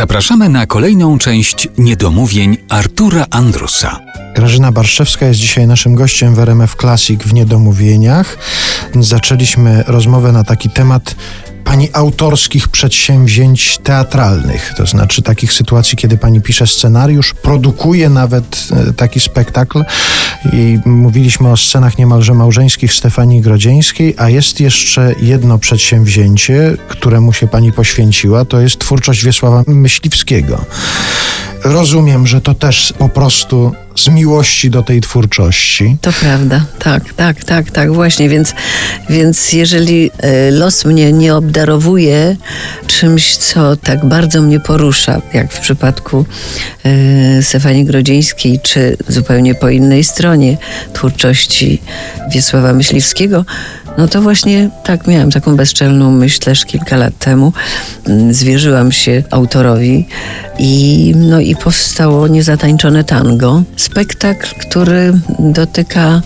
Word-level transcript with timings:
Zapraszamy 0.00 0.48
na 0.48 0.66
kolejną 0.66 1.18
część 1.18 1.68
niedomówień 1.78 2.56
Artura 2.68 3.26
Andrusa. 3.30 4.00
Grażyna 4.34 4.72
Barszewska 4.72 5.26
jest 5.26 5.40
dzisiaj 5.40 5.66
naszym 5.66 5.94
gościem 5.94 6.34
w 6.34 6.38
RMF 6.38 6.76
Classic 6.76 7.22
w 7.22 7.34
Niedomówieniach. 7.34 8.38
Zaczęliśmy 9.00 9.84
rozmowę 9.86 10.32
na 10.32 10.44
taki 10.44 10.70
temat 10.70 11.14
pani 11.70 11.88
autorskich 11.92 12.68
przedsięwzięć 12.68 13.78
teatralnych, 13.78 14.72
to 14.76 14.86
znaczy 14.86 15.22
takich 15.22 15.52
sytuacji, 15.52 15.98
kiedy 15.98 16.18
pani 16.18 16.40
pisze 16.40 16.66
scenariusz, 16.66 17.34
produkuje 17.34 18.08
nawet 18.08 18.68
e, 18.88 18.92
taki 18.92 19.20
spektakl 19.20 19.84
i 20.52 20.78
mówiliśmy 20.84 21.48
o 21.50 21.56
scenach 21.56 21.98
niemalże 21.98 22.34
małżeńskich 22.34 22.94
Stefanii 22.94 23.40
Grodzieńskiej, 23.40 24.14
a 24.18 24.30
jest 24.30 24.60
jeszcze 24.60 25.14
jedno 25.22 25.58
przedsięwzięcie, 25.58 26.76
któremu 26.88 27.32
się 27.32 27.48
pani 27.48 27.72
poświęciła, 27.72 28.44
to 28.44 28.60
jest 28.60 28.78
twórczość 28.78 29.24
Wiesława 29.24 29.62
Myśliwskiego. 29.66 30.64
Rozumiem, 31.64 32.26
że 32.26 32.40
to 32.40 32.54
też 32.54 32.94
po 32.98 33.08
prostu 33.08 33.72
z 33.96 34.08
miłości 34.08 34.70
do 34.70 34.82
tej 34.82 35.00
twórczości. 35.00 35.96
To 36.00 36.12
prawda, 36.12 36.64
tak, 36.78 37.14
tak, 37.14 37.44
tak, 37.44 37.70
tak, 37.70 37.92
właśnie, 37.92 38.28
więc, 38.28 38.54
więc 39.10 39.52
jeżeli 39.52 40.10
e, 40.18 40.50
los 40.50 40.84
mnie 40.84 41.12
nie 41.12 41.34
obdarowuje 41.34 42.36
czymś, 42.86 43.36
co 43.36 43.76
tak 43.76 44.04
bardzo 44.04 44.42
mnie 44.42 44.60
porusza, 44.60 45.22
jak 45.34 45.52
w 45.52 45.60
przypadku 45.60 46.24
e, 46.84 47.42
Stefanii 47.42 47.84
Grodzieńskiej, 47.84 48.60
czy 48.62 48.96
zupełnie 49.08 49.54
po 49.54 49.68
innej 49.68 50.04
stronie 50.04 50.56
twórczości 50.92 51.82
Wiesława 52.30 52.72
Myśliwskiego, 52.72 53.44
no 53.98 54.08
to 54.08 54.22
właśnie 54.22 54.70
tak 54.84 55.06
miałam 55.06 55.30
taką 55.30 55.56
bezczelną 55.56 56.10
myśl 56.10 56.40
też 56.40 56.64
kilka 56.64 56.96
lat 56.96 57.18
temu. 57.18 57.52
Mm, 58.06 58.34
zwierzyłam 58.34 58.92
się 58.92 59.22
autorowi 59.30 60.06
i, 60.58 61.12
no 61.16 61.40
i 61.40 61.56
powstało 61.56 62.28
Niezatańczone 62.28 63.04
Tango. 63.04 63.62
Spektakl, 63.76 64.46
który 64.60 65.12
dotyka 65.38 66.22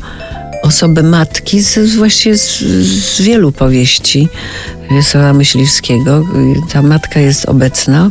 osoby 0.62 1.02
matki 1.02 1.60
z, 1.60 1.96
właściwie 1.96 2.38
z, 2.38 2.58
z 3.04 3.22
wielu 3.22 3.52
powieści 3.52 4.28
Wiesława 4.90 5.32
Myśliwskiego. 5.32 6.24
Ta 6.72 6.82
matka 6.82 7.20
jest 7.20 7.44
obecna 7.44 8.10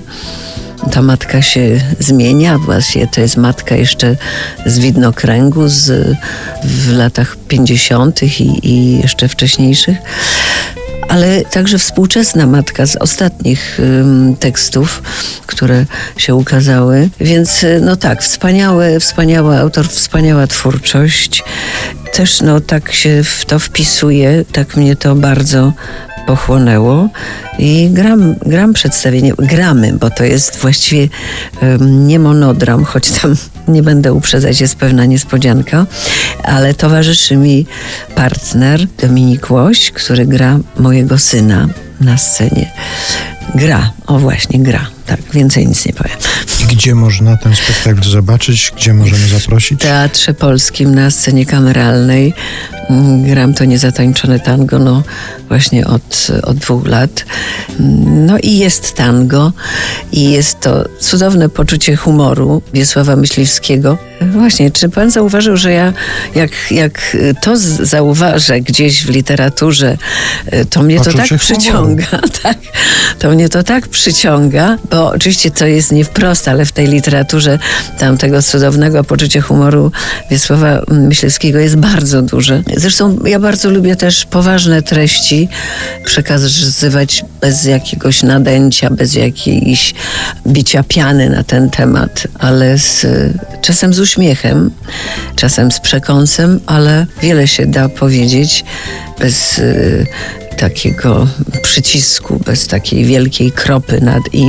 ta 0.91 1.01
matka 1.01 1.41
się 1.41 1.81
zmienia, 1.99 2.57
właśnie 2.57 3.07
to 3.07 3.21
jest 3.21 3.37
matka 3.37 3.75
jeszcze 3.75 4.17
z 4.65 4.79
widnokręgu 4.79 5.67
z, 5.67 6.17
w 6.63 6.91
latach 6.97 7.37
50. 7.47 8.23
I, 8.23 8.69
i 8.69 9.01
jeszcze 9.01 9.27
wcześniejszych 9.27 9.97
ale 11.13 11.41
także 11.41 11.77
współczesna 11.77 12.47
matka 12.47 12.85
z 12.85 12.95
ostatnich 12.95 13.79
ym, 13.79 14.35
tekstów, 14.39 15.03
które 15.45 15.85
się 16.17 16.35
ukazały. 16.35 17.09
Więc 17.19 17.63
y, 17.63 17.81
no 17.81 17.95
tak, 17.95 18.23
wspaniały, 18.23 18.99
wspaniały 18.99 19.57
autor, 19.57 19.87
wspaniała 19.87 20.47
twórczość. 20.47 21.43
Też 22.13 22.41
no 22.41 22.59
tak 22.59 22.93
się 22.93 23.23
w 23.23 23.45
to 23.45 23.59
wpisuje, 23.59 24.45
tak 24.51 24.75
mnie 24.77 24.95
to 24.95 25.15
bardzo 25.15 25.73
pochłonęło 26.27 27.09
i 27.59 27.89
gram, 27.91 28.35
gram 28.45 28.73
przedstawienie, 28.73 29.33
gramy, 29.37 29.93
bo 29.93 30.09
to 30.09 30.23
jest 30.23 30.57
właściwie 30.57 31.07
um, 31.61 32.07
nie 32.07 32.19
monodram, 32.19 32.85
choć 32.85 33.11
tam 33.11 33.35
nie 33.67 33.83
będę 33.83 34.13
uprzedzać, 34.13 34.61
jest 34.61 34.75
pewna 34.75 35.05
niespodzianka, 35.05 35.85
ale 36.43 36.73
towarzyszy 36.73 37.35
mi 37.35 37.65
partner 38.15 38.87
Dominik 39.01 39.51
Łoś, 39.51 39.91
który 39.91 40.25
gra 40.25 40.59
mojego 40.77 41.17
syna 41.17 41.67
na 42.01 42.17
scenie. 42.17 42.71
Gra, 43.55 43.91
o 44.07 44.19
właśnie, 44.19 44.59
gra. 44.59 44.87
Tak, 45.05 45.19
więcej 45.33 45.67
nic 45.67 45.85
nie 45.85 45.93
powiem. 45.93 46.17
I 46.63 46.75
gdzie 46.75 46.95
można 46.95 47.37
ten 47.37 47.55
spektakl 47.55 48.09
zobaczyć? 48.09 48.71
Gdzie 48.75 48.93
możemy 48.93 49.27
zaprosić? 49.27 49.79
W 49.79 49.81
Teatrze 49.81 50.33
Polskim 50.33 50.95
na 50.95 51.11
scenie 51.11 51.45
kameralnej. 51.45 52.33
Mm, 52.89 53.23
gram 53.23 53.53
to 53.53 53.65
niezatańczone 53.65 54.39
tango, 54.39 54.79
no 54.79 55.03
właśnie 55.47 55.87
od, 55.87 56.27
od 56.43 56.57
dwóch 56.57 56.87
lat. 56.87 57.25
Mm, 57.79 58.25
no 58.25 58.37
i 58.37 58.57
jest 58.57 58.93
tango 58.93 59.51
i 60.11 60.31
jest 60.31 60.59
to 60.59 60.85
cudowne 60.99 61.49
poczucie 61.49 61.95
humoru 61.95 62.61
Wiesława 62.73 63.15
Myśliwskiego. 63.15 63.97
Właśnie, 64.31 64.71
czy 64.71 64.89
pan 64.89 65.11
zauważył, 65.11 65.57
że 65.57 65.71
ja 65.71 65.93
jak, 66.35 66.51
jak 66.71 67.17
to 67.41 67.57
zauważę 67.81 68.61
gdzieś 68.61 69.05
w 69.05 69.09
literaturze, 69.09 69.97
to 70.69 70.83
mnie 70.83 70.97
poczucie 70.97 71.17
to 71.17 71.29
tak 71.29 71.39
przyciąga, 71.39 72.05
tak, 72.43 72.57
to 73.19 73.29
mnie 73.29 73.49
to 73.49 73.63
tak 73.63 73.87
przyciąga, 73.87 74.77
bo 74.91 75.07
oczywiście 75.07 75.51
to 75.51 75.65
jest 75.65 75.91
nie 75.91 76.05
wprost, 76.05 76.47
ale 76.47 76.62
w 76.65 76.71
tej 76.71 76.87
literaturze 76.87 77.59
tamtego 77.97 78.41
cudownego 78.41 79.03
poczucia 79.03 79.41
humoru 79.41 79.91
Wiesława 80.31 80.81
Myśliwskiego 80.87 81.59
jest 81.59 81.75
bardzo 81.75 82.21
duże. 82.21 82.63
Zresztą 82.77 83.17
ja 83.25 83.39
bardzo 83.39 83.69
lubię 83.69 83.95
też 83.95 84.25
poważne 84.25 84.81
treści 84.81 85.49
przekazywać 86.05 87.25
bez 87.41 87.65
jakiegoś 87.65 88.23
nadęcia, 88.23 88.89
bez 88.89 89.13
jakiejś 89.13 89.93
bicia 90.47 90.83
piany 90.83 91.29
na 91.29 91.43
ten 91.43 91.69
temat, 91.69 92.27
ale 92.39 92.77
z, 92.77 93.05
czasem 93.61 93.93
z 93.93 93.99
uśmiechem, 93.99 94.71
czasem 95.35 95.71
z 95.71 95.79
przekąsem, 95.79 96.59
ale 96.65 97.05
wiele 97.21 97.47
się 97.47 97.65
da 97.65 97.89
powiedzieć 97.89 98.65
bez 99.19 99.61
takiego 100.57 101.27
przycisku, 101.61 102.39
bez 102.45 102.67
takiej 102.67 103.05
wielkiej 103.05 103.51
kropy 103.51 104.01
nad 104.01 104.23
i. 104.33 104.45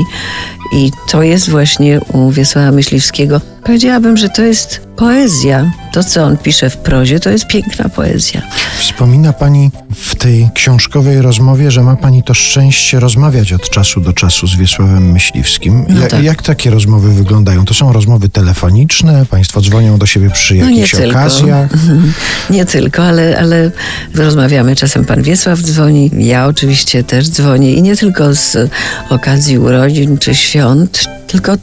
I 0.73 0.91
to 1.09 1.23
jest 1.23 1.51
właśnie 1.51 2.01
u 2.01 2.31
Wiesława 2.31 2.73
Myśliwskiego. 2.73 3.41
Powiedziałabym, 3.65 4.17
że 4.17 4.29
to 4.29 4.43
jest 4.43 4.81
poezja. 4.97 5.73
To, 5.93 6.05
co 6.05 6.25
on 6.25 6.37
pisze 6.37 6.71
w 6.71 6.77
prozie, 6.77 7.21
to 7.21 7.31
jest 7.31 7.47
piękna 7.47 7.89
poezja. 7.89 8.43
Wspomina 8.79 9.33
Pani 9.33 9.71
w 9.95 10.15
tej 10.15 10.49
książkowej 10.55 11.23
rozmowie, 11.23 11.71
że 11.71 11.83
ma 11.83 11.97
Pani 11.97 12.23
to 12.23 12.35
szczęście 12.35 13.01
rozmawiać 13.01 13.53
od 13.53 13.71
czasu 13.71 14.01
do 14.01 14.13
czasu 14.13 14.47
z 14.47 14.57
Wiesławem 14.57 15.13
Myśliwskim. 15.13 15.87
No 15.89 16.07
tak. 16.07 16.23
Jak 16.23 16.43
takie 16.43 16.71
rozmowy 16.71 17.15
wyglądają? 17.15 17.65
To 17.65 17.75
są 17.75 17.93
rozmowy 17.93 18.29
telefoniczne? 18.29 19.27
Państwo 19.27 19.61
dzwonią 19.61 19.99
do 19.99 20.07
siebie 20.07 20.31
przy 20.31 20.57
jakichś 20.57 20.93
no 20.93 21.11
okazjach? 21.11 21.71
Nie 22.51 22.65
tylko, 22.65 23.03
ale, 23.03 23.39
ale 23.39 23.71
rozmawiamy. 24.15 24.77
Czasem 24.77 25.05
Pan 25.05 25.23
Wiesław 25.23 25.61
dzwoni, 25.61 26.11
ja 26.19 26.47
oczywiście 26.47 27.05
też 27.05 27.29
dzwonię 27.29 27.73
i 27.73 27.83
nie 27.83 27.97
tylko 27.97 28.35
z 28.35 28.71
okazji 29.11 29.59
urodzin 29.59 30.19
czy 30.19 30.35
świąt, 30.55 31.05
tylko 31.27 31.57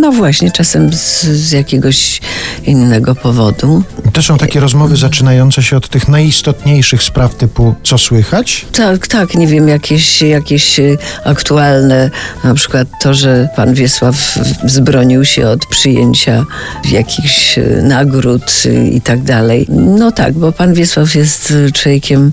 no 0.00 0.12
właśnie 0.12 0.50
czasem 0.50 0.92
z, 0.92 1.22
z 1.22 1.52
jakiegoś 1.52 2.20
innego 2.66 3.14
powodu. 3.14 3.82
To 4.12 4.22
są 4.22 4.38
takie 4.38 4.60
rozmowy 4.60 4.96
zaczynające 4.96 5.62
się 5.62 5.76
od 5.76 5.88
tych 5.88 6.08
najistotniejszych 6.08 7.02
spraw 7.02 7.34
typu 7.34 7.74
co 7.84 7.98
słychać? 7.98 8.66
Tak, 8.72 9.06
tak, 9.06 9.34
nie 9.34 9.46
wiem, 9.46 9.68
jakieś, 9.68 10.22
jakieś 10.22 10.80
e, 10.80 10.96
aktualne, 11.24 12.10
na 12.44 12.54
przykład 12.54 12.88
to, 13.02 13.14
że 13.14 13.48
pan 13.56 13.74
Wiesław 13.74 14.38
wzbronił 14.64 15.24
się 15.24 15.48
od 15.48 15.66
przyjęcia 15.66 16.44
jakichś 16.90 17.58
e, 17.58 17.62
nagród 17.82 18.62
i 18.92 19.00
tak 19.00 19.22
dalej. 19.22 19.66
No 19.68 20.12
tak, 20.12 20.32
bo 20.32 20.52
pan 20.52 20.74
Wiesław 20.74 21.14
jest 21.14 21.54
człowiekiem 21.74 22.32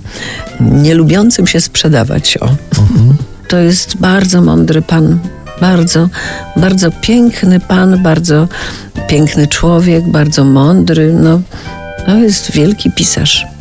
nielubiącym 0.60 1.48
się 1.48 1.62
sprzedawać. 1.62 2.38
O. 2.38 2.50
Mhm. 2.80 3.18
To 3.48 3.58
jest 3.58 3.98
bardzo 3.98 4.42
mądry 4.42 4.82
pan, 4.82 5.20
bardzo, 5.62 6.10
bardzo 6.56 6.92
piękny 6.92 7.60
pan, 7.60 8.04
bardzo 8.04 8.48
piękny 9.08 9.48
człowiek, 9.48 10.08
bardzo 10.08 10.44
mądry. 10.44 11.14
No, 11.14 11.42
to 12.06 12.16
jest 12.16 12.52
wielki 12.52 12.92
pisarz. 12.92 13.57